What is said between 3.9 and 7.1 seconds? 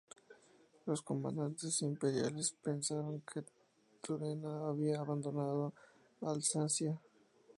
Turena había abandonado Alsacia.